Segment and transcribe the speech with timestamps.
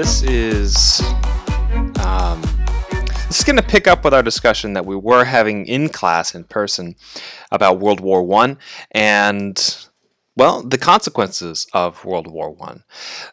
[0.00, 1.02] this is
[2.00, 2.40] um,
[3.28, 6.34] this is going to pick up with our discussion that we were having in class
[6.34, 6.96] in person
[7.52, 8.56] about World War One
[8.92, 9.86] and
[10.36, 12.82] well the consequences of World War One.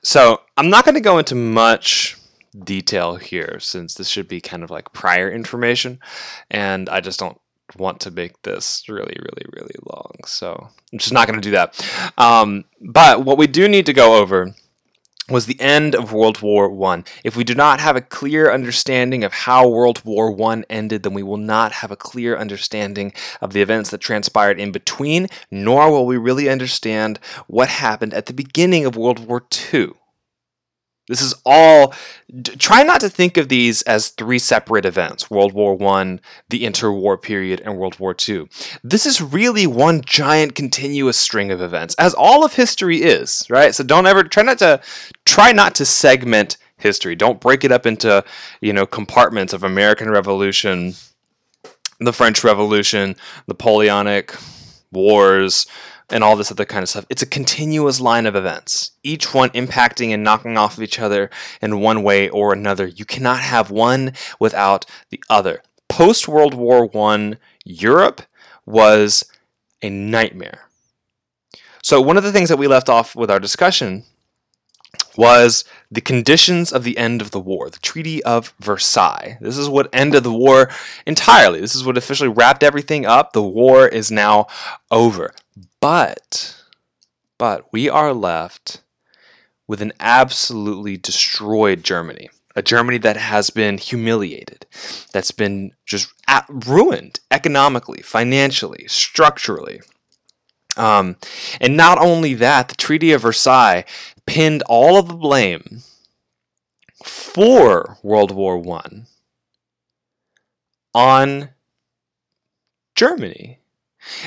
[0.03, 2.17] So I'm not going to go into much
[2.65, 6.01] detail here since this should be kind of like prior information,
[6.51, 7.39] and I just don't
[7.77, 10.15] want to make this really, really, really long.
[10.25, 12.11] So I'm just not going to do that.
[12.17, 14.53] Um, but what we do need to go over
[15.29, 17.03] was the end of World War One.
[17.23, 21.13] If we do not have a clear understanding of how World War One ended, then
[21.13, 25.91] we will not have a clear understanding of the events that transpired in between, nor
[25.91, 29.96] will we really understand what happened at the beginning of World War Two.
[31.07, 31.93] This is all.
[32.59, 36.19] Try not to think of these as three separate events World War One,
[36.49, 38.49] the interwar period, and World War Two.
[38.83, 43.73] This is really one giant continuous string of events, as all of history is, right?
[43.73, 44.81] So don't ever try not to
[45.25, 47.15] try not to segment history.
[47.15, 48.23] Don't break it up into
[48.61, 50.93] you know compartments of American Revolution,
[51.99, 53.15] the French Revolution,
[53.47, 54.35] Napoleonic
[54.91, 55.67] Wars
[56.09, 57.05] and all this other kind of stuff.
[57.09, 61.29] It's a continuous line of events, each one impacting and knocking off of each other
[61.61, 62.87] in one way or another.
[62.87, 65.61] You cannot have one without the other.
[65.89, 68.21] Post World War I, Europe
[68.65, 69.23] was
[69.81, 70.67] a nightmare.
[71.83, 74.03] So, one of the things that we left off with our discussion
[75.17, 79.37] was the conditions of the end of the war, the Treaty of Versailles.
[79.41, 80.69] This is what ended the war
[81.05, 81.59] entirely.
[81.59, 83.33] This is what officially wrapped everything up.
[83.33, 84.47] The war is now
[84.91, 85.33] over.
[85.79, 86.61] But,
[87.37, 88.81] but we are left
[89.67, 92.29] with an absolutely destroyed Germany.
[92.55, 94.65] A Germany that has been humiliated,
[95.13, 99.81] that's been just at, ruined economically, financially, structurally.
[100.75, 101.17] Um,
[101.61, 103.85] and not only that, the Treaty of Versailles
[104.27, 105.81] pinned all of the blame
[107.03, 109.01] for World War I
[110.93, 111.49] on
[112.95, 113.59] Germany.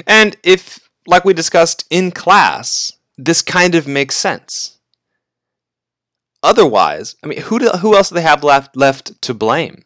[0.07, 4.79] And if like we discussed in class, this kind of makes sense.
[6.43, 9.85] Otherwise, I mean, who, do, who else do they have left, left to blame?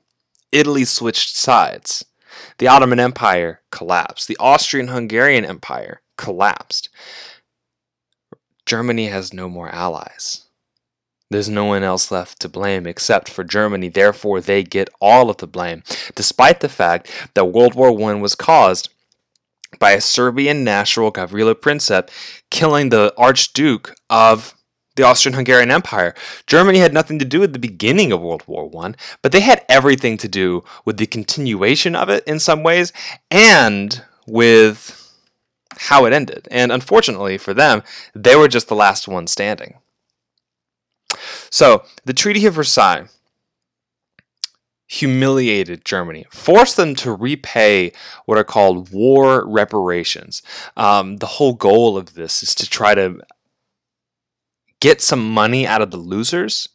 [0.53, 2.05] Italy switched sides.
[2.59, 4.29] The Ottoman Empire collapsed.
[4.29, 6.91] The Austrian Hungarian Empire collapsed.
[8.67, 10.45] Germany has no more allies.
[11.31, 15.39] There's no one else left to blame except for Germany, therefore, they get all of
[15.39, 15.83] the blame,
[16.15, 18.91] despite the fact that World War I was caused
[19.79, 22.09] by a Serbian national, Gavrilo Princip,
[22.51, 24.55] killing the Archduke of
[24.97, 26.15] the Austrian-Hungarian Empire.
[26.47, 29.65] Germany had nothing to do with the beginning of World War I, but they had
[29.69, 32.93] everything to do with the continuation of it in some ways
[33.31, 35.04] and with
[35.79, 36.49] how it ended.
[36.51, 37.83] And unfortunately for them,
[38.15, 39.79] they were just the last one standing.
[41.51, 43.09] So, the Treaty of Versailles
[44.87, 47.93] humiliated Germany, forced them to repay
[48.27, 50.43] what are called war reparations.
[50.77, 53.21] Um, the whole goal of this is to try to
[54.81, 56.69] get some money out of the losers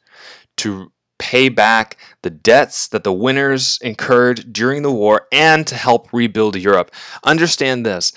[0.58, 6.12] to pay back the debts that the winners incurred during the war and to help
[6.12, 6.92] rebuild Europe.
[7.24, 8.12] Understand this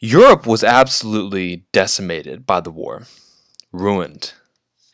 [0.00, 3.04] Europe was absolutely decimated by the war,
[3.72, 4.32] ruined.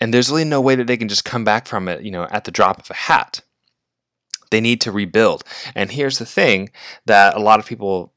[0.01, 2.27] And there's really no way that they can just come back from it, you know,
[2.31, 3.43] at the drop of a hat.
[4.51, 5.45] They need to rebuild.
[5.75, 6.71] And here's the thing
[7.07, 8.15] that a lot of people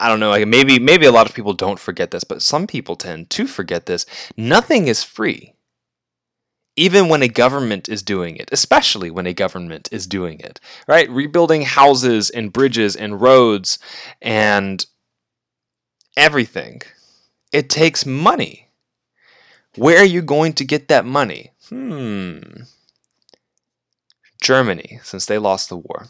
[0.00, 2.66] I don't know, like maybe maybe a lot of people don't forget this, but some
[2.66, 4.06] people tend to forget this.
[4.36, 5.54] Nothing is free.
[6.74, 10.58] Even when a government is doing it, especially when a government is doing it,
[10.88, 11.08] right?
[11.10, 13.78] Rebuilding houses and bridges and roads
[14.22, 14.86] and
[16.16, 16.82] everything.
[17.52, 18.68] It takes money.
[19.76, 21.52] Where are you going to get that money?
[21.68, 22.40] Hmm.
[24.42, 26.06] Germany, since they lost the war,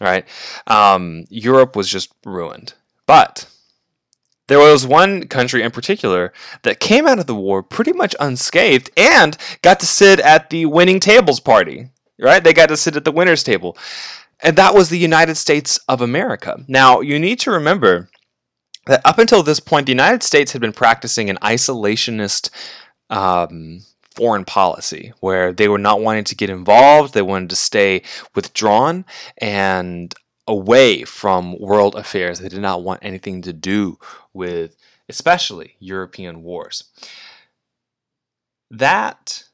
[0.00, 0.26] right?
[0.66, 2.74] Um, Europe was just ruined.
[3.06, 3.48] But
[4.48, 6.32] there was one country in particular
[6.62, 10.66] that came out of the war pretty much unscathed and got to sit at the
[10.66, 12.44] winning tables party, right?
[12.44, 13.76] They got to sit at the winners' table.
[14.40, 16.64] And that was the United States of America.
[16.68, 18.08] Now, you need to remember
[18.88, 22.50] that up until this point, the United States had been practicing an isolationist
[23.10, 23.82] um,
[24.16, 28.02] foreign policy where they were not wanting to get involved, they wanted to stay
[28.34, 29.04] withdrawn
[29.38, 30.14] and
[30.48, 32.40] away from world affairs.
[32.40, 33.98] They did not want anything to do
[34.32, 34.76] with,
[35.08, 36.84] especially, European wars.
[38.70, 39.44] That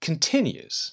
[0.00, 0.92] continues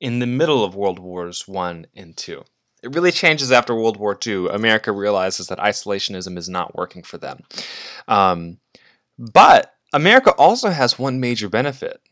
[0.00, 2.44] in the middle of World Wars One and Two.
[2.84, 4.48] It really changes after World War II.
[4.48, 7.40] America realizes that isolationism is not working for them.
[8.06, 8.58] Um,
[9.18, 12.02] but America also has one major benefit.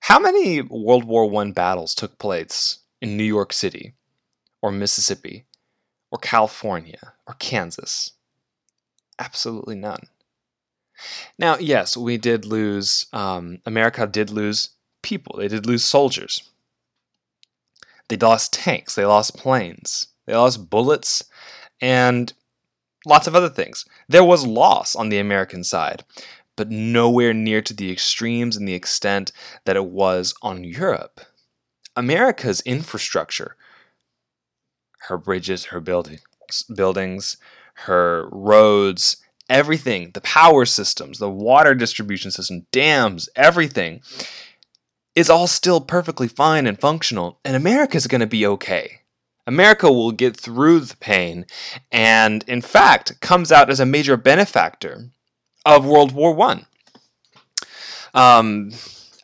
[0.00, 3.94] How many World War I battles took place in New York City,
[4.62, 5.46] or Mississippi,
[6.10, 8.12] or California, or Kansas?
[9.18, 10.08] Absolutely none.
[11.38, 14.70] Now, yes, we did lose, um, America did lose
[15.02, 16.42] people, they did lose soldiers.
[18.08, 21.24] They lost tanks, they lost planes, they lost bullets,
[21.80, 22.32] and
[23.04, 23.84] lots of other things.
[24.08, 26.04] There was loss on the American side,
[26.56, 29.32] but nowhere near to the extremes and the extent
[29.64, 31.20] that it was on Europe.
[31.96, 33.56] America's infrastructure,
[35.08, 36.22] her bridges, her buildings,
[36.74, 37.36] buildings,
[37.74, 39.16] her roads,
[39.48, 44.02] everything, the power systems, the water distribution system, dams, everything
[45.16, 49.00] is all still perfectly fine and functional, and America's going to be okay.
[49.46, 51.46] America will get through the pain
[51.90, 55.10] and, in fact, comes out as a major benefactor
[55.64, 56.64] of World War I.
[58.12, 58.72] Um,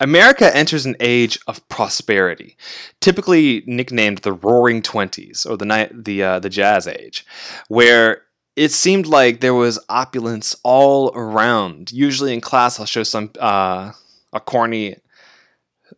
[0.00, 2.56] America enters an age of prosperity,
[3.00, 7.24] typically nicknamed the Roaring Twenties or the night the uh, the Jazz Age,
[7.68, 8.22] where
[8.56, 11.92] it seemed like there was opulence all around.
[11.92, 13.92] Usually in class, I'll show some uh,
[14.32, 14.96] a corny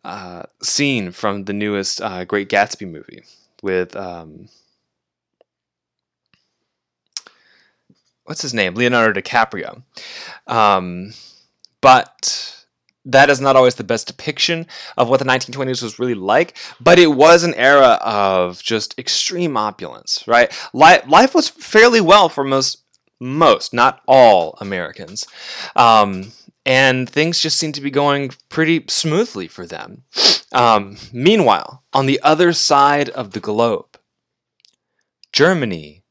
[0.05, 3.23] uh, scene from the newest uh, Great Gatsby movie
[3.63, 4.47] with um,
[8.25, 9.81] what's his name, Leonardo DiCaprio.
[10.45, 11.13] Um,
[11.81, 12.55] but
[13.03, 16.99] that is not always the best depiction of what the 1920s was really like, but
[16.99, 20.51] it was an era of just extreme opulence, right?
[20.71, 22.83] Life, life was fairly well for most,
[23.19, 25.25] most, not all Americans.
[25.75, 26.31] Um,
[26.65, 30.03] and things just seem to be going pretty smoothly for them.
[30.51, 33.97] Um, meanwhile, on the other side of the globe,
[35.31, 36.03] Germany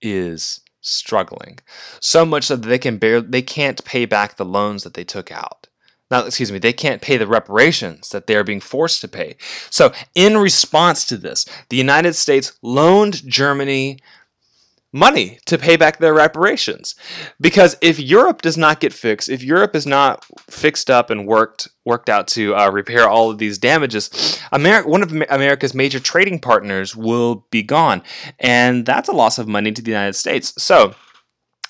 [0.00, 1.58] is struggling
[2.00, 5.04] so much so that they can bear they can't pay back the loans that they
[5.04, 5.68] took out
[6.12, 9.34] not excuse me, they can't pay the reparations that they are being forced to pay.
[9.70, 13.98] So, in response to this, the United States loaned Germany
[14.92, 16.94] money to pay back their reparations.
[17.40, 21.68] Because if Europe does not get fixed, if Europe is not fixed up and worked
[21.84, 26.38] worked out to uh, repair all of these damages, America, one of America's major trading
[26.38, 28.02] partners will be gone,
[28.38, 30.54] and that's a loss of money to the United States.
[30.62, 30.94] So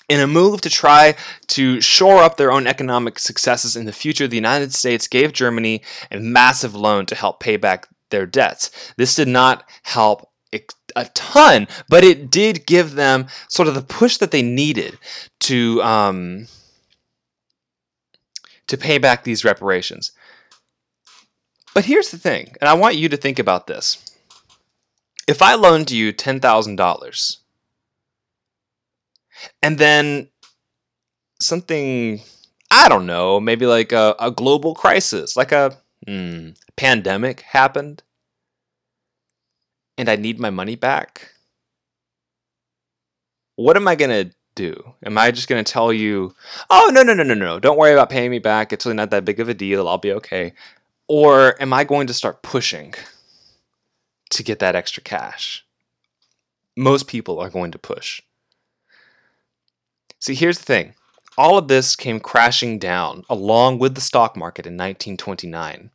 [0.09, 1.15] in a move to try
[1.47, 5.81] to shore up their own economic successes in the future, the United States gave Germany
[6.11, 8.69] a massive loan to help pay back their debts.
[8.97, 10.29] This did not help
[10.95, 14.97] a ton, but it did give them sort of the push that they needed
[15.41, 16.47] to um,
[18.67, 20.11] to pay back these reparations.
[21.73, 24.05] But here's the thing, and I want you to think about this.
[25.27, 27.39] If I loaned you ten thousand dollars
[29.61, 30.29] and then
[31.39, 32.21] something
[32.69, 35.77] I don't know, maybe like a, a global crisis, like a
[36.07, 38.01] hmm, pandemic happened,
[39.97, 41.33] and I need my money back.
[43.55, 44.95] What am I gonna do?
[45.05, 46.33] Am I just gonna tell you,
[46.69, 48.73] oh no no no no no, don't worry about paying me back.
[48.73, 49.87] It's really not that big of a deal.
[49.87, 50.53] I'll be okay.
[51.07, 52.93] Or am I going to start pushing
[54.31, 55.65] to get that extra cash?
[56.75, 58.21] Most people are going to push.
[60.19, 60.95] See, here's the thing
[61.37, 65.89] all of this came crashing down along with the stock market in 1929.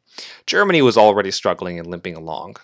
[0.47, 2.57] Germany was already struggling and limping along.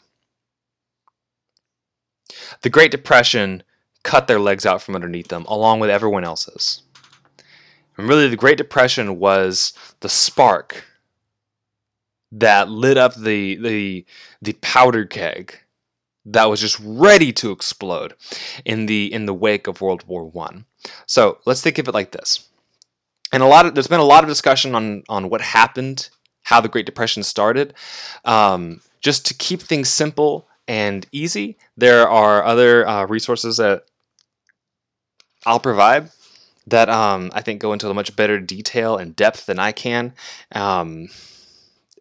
[2.63, 3.63] The Great Depression
[4.03, 6.83] cut their legs out from underneath them, along with everyone else's.
[7.97, 10.85] And really, the Great Depression was the spark
[12.33, 14.05] that lit up the, the,
[14.43, 15.61] the powder keg
[16.27, 18.15] that was just ready to explode
[18.65, 20.65] in the in the wake of World War One.
[21.07, 22.49] So let's think of it like this.
[23.33, 26.09] And a lot of there's been a lot of discussion on on what happened,
[26.45, 27.75] how the Great Depression started.
[28.25, 33.85] Um, just to keep things simple and easy, there are other uh, resources that
[35.47, 36.11] I'll provide
[36.67, 40.15] that um, I think go into a much better detail and depth than I can.
[40.53, 41.09] Um,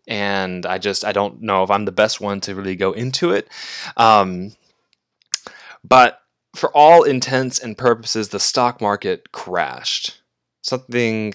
[0.08, 3.32] and I just I don't know if I'm the best one to really go into
[3.32, 3.50] it.
[3.98, 4.54] Um,
[5.84, 6.22] but
[6.56, 10.22] for all intents and purposes, the stock market crashed.
[10.62, 11.34] Something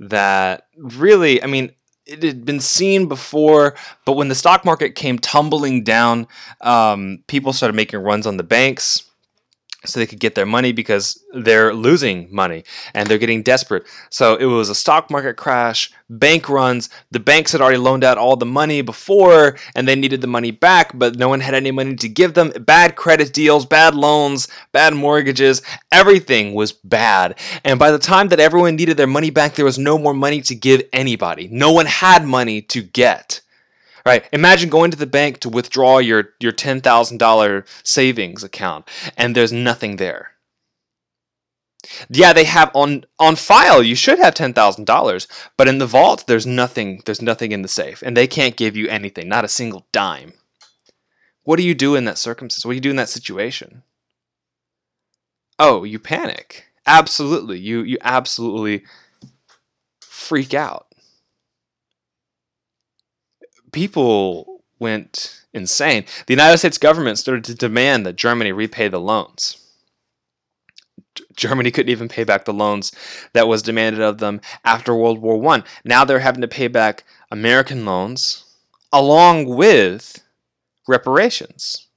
[0.00, 1.72] that really, I mean,
[2.06, 6.26] it had been seen before, but when the stock market came tumbling down,
[6.60, 9.04] um, people started making runs on the banks
[9.84, 13.84] so they could get their money because they're losing money and they're getting desperate.
[14.10, 16.88] So it was a stock market crash, bank runs.
[17.10, 20.50] The banks had already loaned out all the money before and they needed the money
[20.50, 22.50] back, but no one had any money to give them.
[22.60, 27.38] Bad credit deals, bad loans, bad mortgages, everything was bad.
[27.64, 30.40] And by the time that everyone needed their money back, there was no more money
[30.42, 31.48] to give anybody.
[31.50, 33.40] No one had money to get
[34.04, 34.24] Right?
[34.32, 39.96] Imagine going to the bank to withdraw your, your $10,000 savings account and there's nothing
[39.96, 40.32] there.
[42.08, 46.46] Yeah, they have on on file you should have $10,000, but in the vault there's
[46.46, 49.86] nothing there's nothing in the safe and they can't give you anything, not a single
[49.92, 50.32] dime.
[51.44, 52.64] What do you do in that circumstance?
[52.64, 53.82] What do you do in that situation?
[55.58, 56.66] Oh, you panic.
[56.86, 57.58] Absolutely.
[57.58, 58.84] You you absolutely
[60.00, 60.91] freak out.
[63.72, 66.04] People went insane.
[66.26, 69.58] The United States government started to demand that Germany repay the loans.
[71.36, 72.92] Germany couldn't even pay back the loans
[73.32, 75.64] that was demanded of them after World War One.
[75.84, 78.44] Now they're having to pay back American loans
[78.92, 80.22] along with
[80.86, 81.88] reparations.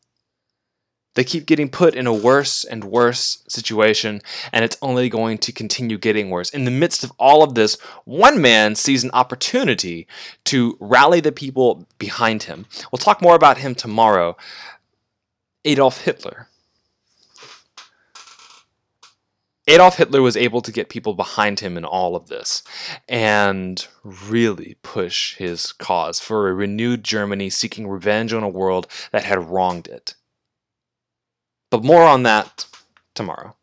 [1.15, 5.51] They keep getting put in a worse and worse situation, and it's only going to
[5.51, 6.49] continue getting worse.
[6.49, 10.07] In the midst of all of this, one man sees an opportunity
[10.45, 12.65] to rally the people behind him.
[12.91, 14.37] We'll talk more about him tomorrow.
[15.63, 16.47] Adolf Hitler.
[19.67, 22.61] Adolf Hitler was able to get people behind him in all of this
[23.09, 29.23] and really push his cause for a renewed Germany seeking revenge on a world that
[29.23, 30.13] had wronged it.
[31.75, 32.67] But more on that
[33.15, 33.53] tomorrow.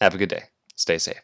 [0.00, 0.44] Have a good day.
[0.74, 1.22] Stay safe.